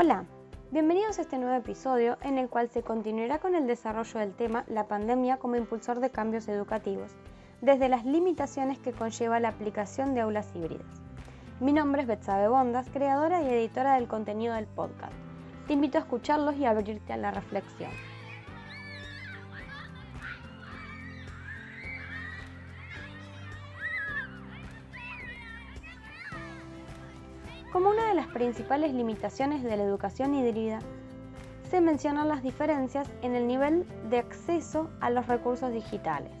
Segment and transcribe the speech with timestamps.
[0.00, 0.26] Hola,
[0.70, 4.64] bienvenidos a este nuevo episodio en el cual se continuará con el desarrollo del tema
[4.68, 7.10] la pandemia como impulsor de cambios educativos,
[7.62, 10.86] desde las limitaciones que conlleva la aplicación de aulas híbridas.
[11.58, 15.14] Mi nombre es Betsabe Bondas, creadora y editora del contenido del podcast.
[15.66, 17.90] Te invito a escucharlos y a abrirte a la reflexión.
[27.72, 30.78] Como una de las principales limitaciones de la educación híbrida,
[31.68, 36.32] se mencionan las diferencias en el nivel de acceso a los recursos digitales,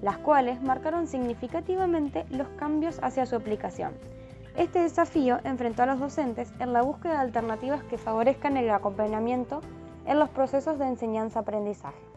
[0.00, 3.92] las cuales marcaron significativamente los cambios hacia su aplicación.
[4.56, 9.60] Este desafío enfrentó a los docentes en la búsqueda de alternativas que favorezcan el acompañamiento
[10.06, 12.10] en los procesos de enseñanza-aprendizaje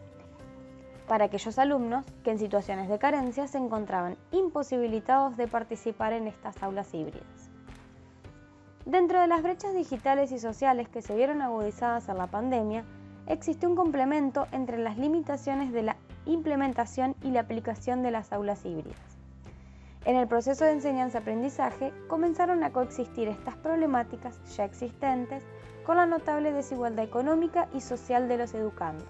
[1.06, 6.62] para aquellos alumnos que en situaciones de carencia se encontraban imposibilitados de participar en estas
[6.62, 7.53] aulas híbridas.
[8.86, 12.84] Dentro de las brechas digitales y sociales que se vieron agudizadas en la pandemia,
[13.26, 18.62] existe un complemento entre las limitaciones de la implementación y la aplicación de las aulas
[18.66, 18.98] híbridas.
[20.04, 25.42] En el proceso de enseñanza-aprendizaje comenzaron a coexistir estas problemáticas ya existentes
[25.86, 29.08] con la notable desigualdad económica y social de los educandos.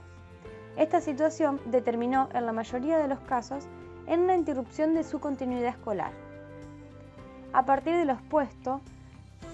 [0.77, 3.67] Esta situación determinó en la mayoría de los casos
[4.07, 6.13] en una interrupción de su continuidad escolar.
[7.53, 8.81] A partir de lo expuesto,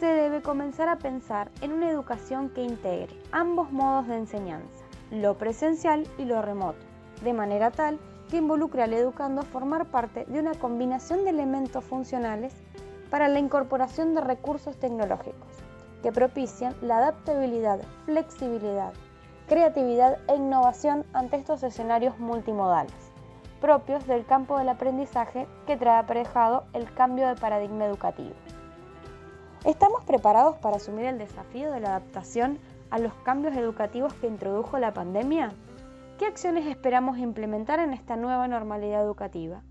[0.01, 5.37] se debe comenzar a pensar en una educación que integre ambos modos de enseñanza, lo
[5.37, 6.79] presencial y lo remoto,
[7.23, 7.99] de manera tal
[8.31, 12.55] que involucre al educando a formar parte de una combinación de elementos funcionales
[13.11, 15.51] para la incorporación de recursos tecnológicos
[16.03, 18.95] que propician la adaptabilidad, flexibilidad,
[19.49, 23.13] creatividad e innovación ante estos escenarios multimodales,
[23.61, 28.33] propios del campo del aprendizaje que trae aparejado el cambio de paradigma educativo.
[29.65, 34.79] ¿Estamos preparados para asumir el desafío de la adaptación a los cambios educativos que introdujo
[34.79, 35.53] la pandemia?
[36.19, 39.63] ¿Qué acciones esperamos implementar en esta nueva normalidad educativa?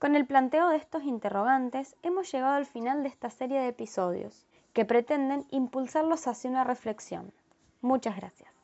[0.00, 4.48] Con el planteo de estos interrogantes hemos llegado al final de esta serie de episodios
[4.72, 7.32] que pretenden impulsarlos hacia una reflexión.
[7.82, 8.55] Muchas gracias.